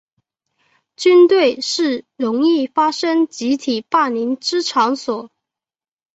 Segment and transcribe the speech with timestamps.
[0.95, 5.29] 军队是容易发生集体霸凌之场所。